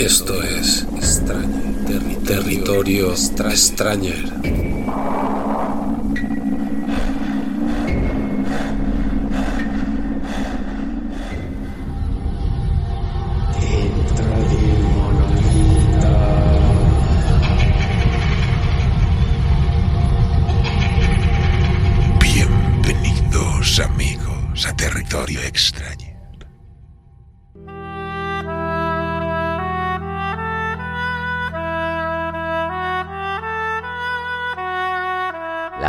Esto 0.00 0.42
es 0.42 0.86
extraño, 0.96 1.60
territorio 2.26 3.12
extrañer. 3.12 4.24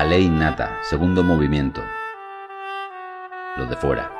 La 0.02 0.08
ley 0.08 0.23
innata, 0.23 0.80
segundo 0.82 1.22
movimiento. 1.23 1.80
Lo 3.55 3.68
de 3.68 3.76
fuera. 3.76 4.12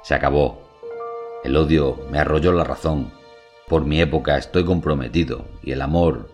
Se 0.00 0.14
acabó. 0.14 0.62
El 1.44 1.58
odio 1.58 1.98
me 2.10 2.20
arrolló 2.20 2.54
la 2.54 2.64
razón. 2.64 3.12
Por 3.68 3.84
mi 3.84 4.00
época 4.00 4.38
estoy 4.38 4.64
comprometido 4.64 5.44
y 5.62 5.72
el 5.72 5.82
amor 5.82 6.33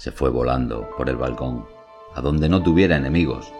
se 0.00 0.12
fue 0.12 0.30
volando 0.30 0.88
por 0.96 1.10
el 1.10 1.16
balcón, 1.16 1.66
a 2.14 2.22
donde 2.22 2.48
no 2.48 2.62
tuviera 2.62 2.96
enemigos. 2.96 3.52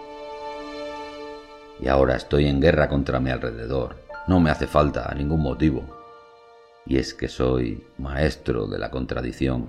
Y 1.79 1.87
ahora 1.87 2.15
estoy 2.15 2.47
en 2.47 2.59
guerra 2.59 2.89
contra 2.89 3.19
mi 3.19 3.29
alrededor. 3.29 3.97
No 4.27 4.39
me 4.39 4.49
hace 4.49 4.65
falta 4.65 5.13
ningún 5.15 5.43
motivo. 5.43 5.83
Y 6.87 6.97
es 6.97 7.13
que 7.13 7.27
soy 7.27 7.85
maestro 7.99 8.65
de 8.65 8.79
la 8.79 8.89
contradicción 8.89 9.67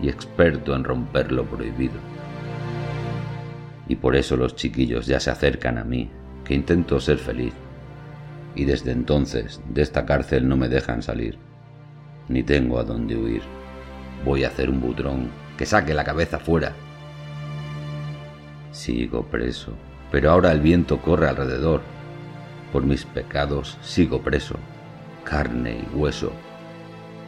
y 0.00 0.08
experto 0.08 0.76
en 0.76 0.84
romper 0.84 1.32
lo 1.32 1.44
prohibido. 1.44 1.98
Y 3.88 3.96
por 3.96 4.14
eso 4.14 4.36
los 4.36 4.54
chiquillos 4.54 5.06
ya 5.06 5.18
se 5.18 5.32
acercan 5.32 5.76
a 5.76 5.82
mí, 5.82 6.08
que 6.44 6.54
intento 6.54 7.00
ser 7.00 7.18
feliz. 7.18 7.54
Y 8.54 8.64
desde 8.64 8.92
entonces 8.92 9.60
de 9.68 9.82
esta 9.82 10.06
cárcel 10.06 10.48
no 10.48 10.56
me 10.56 10.68
dejan 10.68 11.02
salir 11.02 11.36
ni 12.28 12.44
tengo 12.44 12.78
a 12.78 12.84
dónde 12.84 13.16
huir. 13.16 13.42
Voy 14.24 14.44
a 14.44 14.48
hacer 14.48 14.70
un 14.70 14.80
butrón 14.80 15.45
que 15.56 15.66
saque 15.66 15.94
la 15.94 16.04
cabeza 16.04 16.38
fuera. 16.38 16.72
Sigo 18.72 19.22
preso, 19.24 19.72
pero 20.10 20.30
ahora 20.30 20.52
el 20.52 20.60
viento 20.60 20.98
corre 20.98 21.28
alrededor. 21.28 21.80
Por 22.72 22.84
mis 22.84 23.04
pecados 23.04 23.78
sigo 23.80 24.20
preso, 24.20 24.56
carne 25.24 25.84
y 25.90 25.96
hueso. 25.96 26.32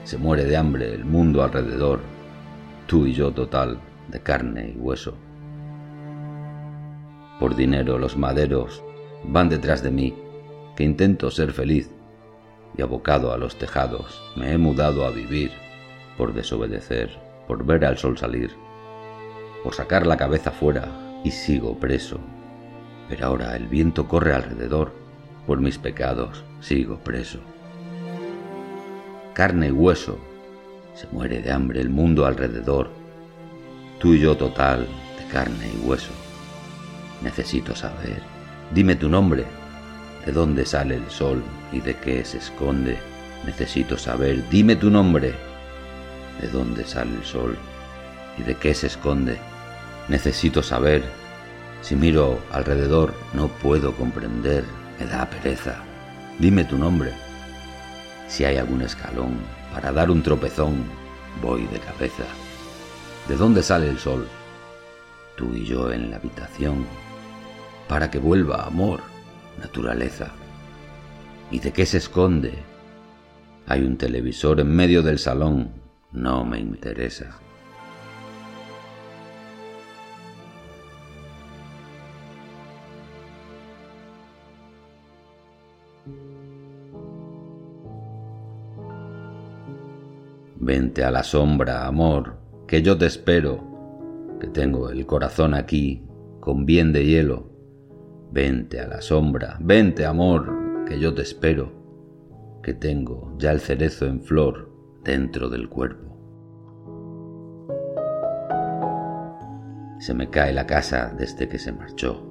Se 0.05 0.19
muere 0.19 0.45
de 0.45 0.57
hambre 0.57 0.95
el 0.95 1.05
mundo 1.05 1.43
alrededor, 1.43 2.01
tú 2.87 3.07
y 3.07 3.13
yo 3.13 3.33
total 3.33 3.79
de 4.09 4.21
carne 4.21 4.75
y 4.75 4.79
hueso. 4.79 5.15
Por 7.39 7.55
dinero 7.55 7.99
los 7.99 8.17
maderos 8.17 8.83
van 9.25 9.49
detrás 9.49 9.83
de 9.83 9.91
mí, 9.91 10.15
que 10.77 10.85
intento 10.85 11.31
ser 11.31 11.53
feliz, 11.53 11.91
y 12.77 12.83
abocado 12.83 13.33
a 13.33 13.39
los 13.39 13.57
tejados 13.57 14.21
me 14.37 14.53
he 14.53 14.59
mudado 14.59 15.07
a 15.07 15.11
vivir 15.11 15.51
por 16.17 16.35
desobedecer, 16.35 17.28
por 17.49 17.65
ver 17.65 17.87
al 17.87 17.97
sol 17.97 18.19
salir, 18.19 18.55
por 19.65 19.75
sacar 19.75 20.07
la 20.07 20.19
cabeza 20.19 20.53
fuera 20.53 20.87
y 21.25 21.31
sigo 21.31 21.79
preso. 21.79 22.21
Pero 23.09 23.27
ahora 23.27 23.57
el 23.57 23.67
viento 23.67 24.07
corre 24.07 24.35
alrededor, 24.35 24.93
por 25.47 25.61
mis 25.61 25.79
pecados 25.79 26.45
sigo 26.61 26.99
preso. 26.99 27.41
Carne 29.33 29.69
y 29.69 29.71
hueso, 29.71 30.19
se 30.95 31.07
muere 31.11 31.41
de 31.41 31.51
hambre 31.51 31.81
el 31.81 31.89
mundo 31.89 32.27
alrededor, 32.27 32.91
tú 33.99 34.13
y 34.13 34.21
yo 34.21 34.37
total 34.37 34.87
de 35.19 35.33
carne 35.33 35.71
y 35.75 35.87
hueso. 35.89 36.13
Necesito 37.23 37.75
saber, 37.75 38.21
dime 38.75 38.95
tu 38.95 39.09
nombre, 39.09 39.47
de 40.27 40.33
dónde 40.33 40.67
sale 40.67 40.97
el 40.97 41.09
sol 41.09 41.43
y 41.73 41.81
de 41.81 41.97
qué 41.97 42.23
se 42.25 42.39
esconde. 42.39 42.99
Necesito 43.47 43.97
saber, 43.97 44.45
dime 44.51 44.77
tu 44.77 44.91
nombre, 44.91 45.33
de 46.41 46.49
dónde 46.49 46.85
sale 46.85 47.15
el 47.17 47.25
sol 47.25 47.57
y 48.37 48.43
de 48.43 48.55
qué 48.55 48.75
se 48.75 48.87
esconde. 48.87 49.39
Necesito 50.09 50.63
saber, 50.63 51.03
si 51.83 51.97
miro 51.97 52.39
alrededor 52.51 53.15
no 53.35 53.49
puedo 53.49 53.95
comprender, 53.95 54.65
me 54.99 55.07
da 55.07 55.29
pereza. 55.29 55.77
Dime 56.39 56.65
tu 56.65 56.79
nombre. 56.79 57.13
Si 58.29 58.45
hay 58.45 58.57
algún 58.57 58.83
escalón 58.83 59.39
para 59.73 59.93
dar 59.93 60.11
un 60.11 60.23
tropezón, 60.23 60.85
voy 61.43 61.67
de 61.67 61.79
cabeza. 61.79 62.25
¿De 63.29 63.37
dónde 63.37 63.63
sale 63.63 63.89
el 63.89 63.99
sol? 63.99 64.27
Tú 65.37 65.55
y 65.55 65.65
yo 65.65 65.93
en 65.93 66.11
la 66.11 66.17
habitación, 66.17 66.87
para 67.89 68.11
que 68.11 68.19
vuelva 68.19 68.65
amor 68.65 69.01
naturaleza. 69.59 70.31
¿Y 71.51 71.61
de 71.61 71.73
qué 71.73 71.87
se 71.87 71.99
esconde? 71.99 72.55
Hay 73.67 73.83
un 73.83 73.97
televisor 73.97 74.61
en 74.61 74.75
medio 74.75 75.03
del 75.03 75.19
salón. 75.19 75.71
No 76.13 76.45
me 76.45 76.59
interesa. 76.59 77.39
Vente 90.57 91.05
a 91.05 91.11
la 91.11 91.23
sombra, 91.23 91.87
amor, 91.87 92.37
que 92.67 92.83
yo 92.83 92.99
te 92.99 93.07
espero, 93.07 93.65
que 94.41 94.49
tengo 94.49 94.91
el 94.91 95.07
corazón 95.07 95.55
aquí, 95.55 96.03
con 96.41 96.67
bien 96.67 96.93
de 96.93 97.07
hielo 97.07 97.49
Vente 98.31 98.81
a 98.81 98.87
la 98.87 99.01
sombra, 99.01 99.57
vente 99.61 100.05
amor, 100.05 100.85
que 100.87 101.01
yo 101.01 101.15
te 101.15 101.23
espero, 101.23 101.73
que 102.63 102.75
tengo 102.75 103.35
ya 103.39 103.53
el 103.53 103.61
cerezo 103.61 104.07
en 104.07 104.21
flor 104.21 104.68
dentro 105.09 105.49
del 105.49 105.71
cuerpo. 105.71 106.07
Se 110.01 110.13
me 110.13 110.29
cae 110.29 110.53
la 110.53 110.67
casa 110.67 111.15
desde 111.17 111.49
que 111.49 111.59
se 111.59 111.73
marchó. 111.73 112.23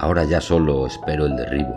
Ahora 0.00 0.24
ya 0.24 0.40
solo 0.40 0.86
espero 0.86 1.26
el 1.26 1.36
derribo. 1.36 1.74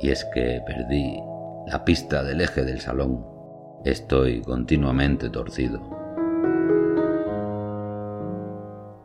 Y 0.00 0.10
es 0.10 0.24
que 0.32 0.62
perdí 0.64 1.20
la 1.66 1.84
pista 1.84 2.22
del 2.22 2.40
eje 2.40 2.62
del 2.62 2.80
salón. 2.80 3.26
Estoy 3.84 4.42
continuamente 4.42 5.28
torcido. 5.28 5.80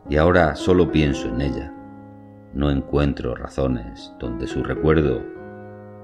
Y 0.08 0.16
ahora 0.16 0.54
solo 0.54 0.92
pienso 0.92 1.26
en 1.28 1.40
ella 1.40 1.74
no 2.52 2.70
encuentro 2.70 3.34
razones 3.34 4.12
donde 4.18 4.46
su 4.46 4.62
recuerdo 4.62 5.22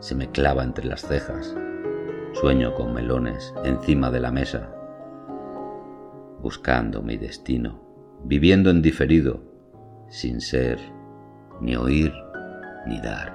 se 0.00 0.14
me 0.14 0.30
clava 0.30 0.62
entre 0.64 0.86
las 0.86 1.02
cejas. 1.02 1.56
Sueño 2.40 2.74
con 2.74 2.92
melones 2.92 3.54
encima 3.64 4.10
de 4.10 4.20
la 4.20 4.30
mesa, 4.30 4.70
buscando 6.42 7.00
mi 7.00 7.16
destino, 7.16 7.80
viviendo 8.24 8.68
en 8.68 8.82
diferido, 8.82 9.40
sin 10.10 10.42
ser, 10.42 10.78
ni 11.62 11.76
oír, 11.76 12.12
ni 12.86 13.00
dar. 13.00 13.34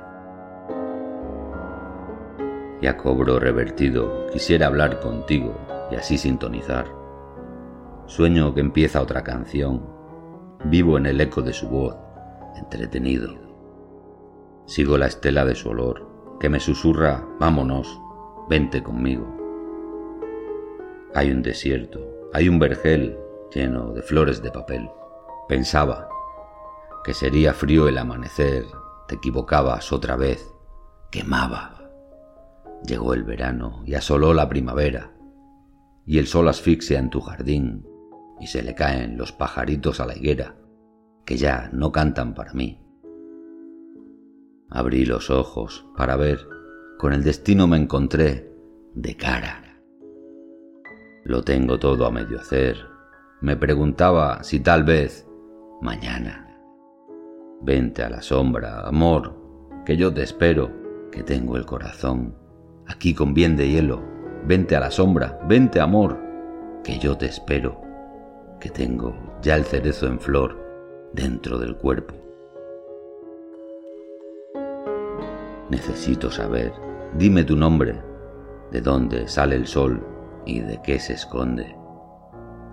Ya 2.79 2.95
cobro 2.95 3.39
revertido, 3.39 4.27
quisiera 4.31 4.67
hablar 4.67 4.99
contigo 4.99 5.57
y 5.91 5.95
así 5.95 6.19
sintonizar. 6.19 6.85
Sueño 8.05 8.53
que 8.53 8.61
empieza 8.61 9.01
otra 9.01 9.23
canción, 9.23 9.81
vivo 10.65 10.99
en 10.99 11.07
el 11.07 11.19
eco 11.21 11.41
de 11.41 11.53
su 11.53 11.67
voz 11.67 11.95
entretenido. 12.55 13.33
Sigo 14.67 14.99
la 14.99 15.07
estela 15.07 15.43
de 15.43 15.55
su 15.55 15.69
olor, 15.69 16.37
que 16.39 16.49
me 16.49 16.59
susurra, 16.59 17.25
vámonos, 17.39 17.99
vente 18.49 18.81
conmigo. 18.83 19.27
Hay 21.13 21.31
un 21.31 21.41
desierto, 21.41 21.99
hay 22.33 22.47
un 22.47 22.59
vergel 22.59 23.17
lleno 23.53 23.91
de 23.93 24.01
flores 24.01 24.41
de 24.41 24.51
papel. 24.51 24.89
Pensaba 25.47 26.07
que 27.03 27.13
sería 27.13 27.53
frío 27.53 27.87
el 27.87 27.97
amanecer, 27.97 28.65
te 29.07 29.15
equivocabas 29.15 29.91
otra 29.91 30.15
vez, 30.15 30.53
quemaba. 31.09 31.89
Llegó 32.85 33.13
el 33.13 33.23
verano 33.23 33.83
y 33.85 33.95
asoló 33.95 34.33
la 34.33 34.47
primavera, 34.47 35.11
y 36.05 36.17
el 36.17 36.27
sol 36.27 36.47
asfixia 36.47 36.99
en 36.99 37.09
tu 37.09 37.21
jardín, 37.21 37.85
y 38.39 38.47
se 38.47 38.63
le 38.63 38.73
caen 38.73 39.17
los 39.17 39.31
pajaritos 39.31 39.99
a 39.99 40.05
la 40.05 40.15
higuera 40.15 40.55
que 41.25 41.37
ya 41.37 41.69
no 41.71 41.91
cantan 41.91 42.33
para 42.33 42.53
mí. 42.53 42.79
Abrí 44.69 45.05
los 45.05 45.29
ojos 45.29 45.85
para 45.95 46.15
ver 46.15 46.47
con 47.01 47.13
el 47.13 47.23
destino 47.23 47.65
me 47.65 47.77
encontré 47.77 48.53
de 48.93 49.17
cara. 49.17 49.81
Lo 51.23 51.41
tengo 51.41 51.79
todo 51.79 52.05
a 52.05 52.11
medio 52.11 52.39
hacer. 52.39 52.77
Me 53.41 53.57
preguntaba 53.57 54.43
si 54.43 54.59
tal 54.59 54.83
vez 54.83 55.27
mañana. 55.81 56.61
Vente 57.59 58.03
a 58.03 58.09
la 58.11 58.21
sombra, 58.21 58.81
amor, 58.81 59.35
que 59.83 59.97
yo 59.97 60.13
te 60.13 60.21
espero, 60.21 60.69
que 61.11 61.23
tengo 61.23 61.57
el 61.57 61.65
corazón 61.65 62.35
aquí 62.85 63.15
con 63.15 63.33
bien 63.33 63.57
de 63.57 63.67
hielo. 63.67 64.03
Vente 64.45 64.75
a 64.75 64.79
la 64.79 64.91
sombra, 64.91 65.39
vente 65.47 65.79
amor, 65.79 66.19
que 66.83 66.99
yo 66.99 67.17
te 67.17 67.25
espero, 67.25 67.81
que 68.59 68.69
tengo 68.69 69.15
ya 69.41 69.55
el 69.55 69.63
cerezo 69.63 70.05
en 70.05 70.19
flor 70.19 70.55
dentro 71.13 71.57
del 71.57 71.77
cuerpo. 71.77 72.13
Necesito 75.71 76.29
saber, 76.29 76.90
dime 77.13 77.43
tu 77.43 77.55
nombre, 77.55 78.01
de 78.71 78.81
dónde 78.81 79.27
sale 79.27 79.55
el 79.55 79.67
sol 79.67 80.05
y 80.45 80.61
de 80.61 80.81
qué 80.81 80.99
se 80.99 81.13
esconde. 81.13 81.75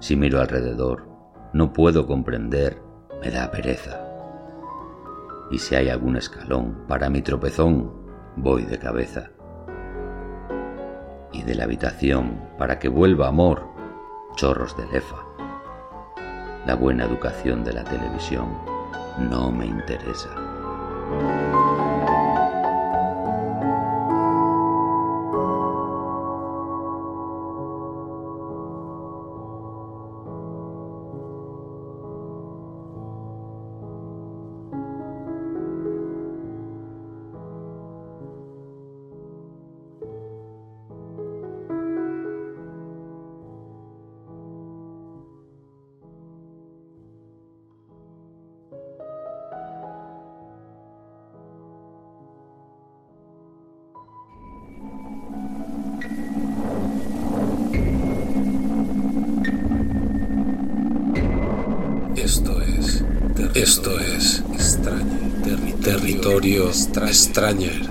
Si 0.00 0.16
miro 0.16 0.40
alrededor, 0.40 1.08
no 1.52 1.72
puedo 1.72 2.06
comprender, 2.06 2.80
me 3.20 3.30
da 3.30 3.50
pereza. 3.50 4.00
Y 5.50 5.58
si 5.58 5.74
hay 5.74 5.88
algún 5.88 6.16
escalón 6.16 6.84
para 6.86 7.10
mi 7.10 7.22
tropezón, 7.22 7.92
voy 8.36 8.64
de 8.64 8.78
cabeza. 8.78 9.30
Y 11.32 11.42
de 11.42 11.54
la 11.54 11.64
habitación, 11.64 12.40
para 12.58 12.78
que 12.78 12.88
vuelva 12.88 13.28
amor, 13.28 13.66
chorros 14.36 14.76
de 14.76 14.86
lefa. 14.86 15.16
La 16.66 16.74
buena 16.74 17.04
educación 17.04 17.64
de 17.64 17.72
la 17.72 17.84
televisión 17.84 18.48
no 19.18 19.50
me 19.50 19.66
interesa. 19.66 20.28
Esto 63.68 64.00
es. 64.00 64.42
Territorio 65.84 66.70
extrañer. 67.06 67.82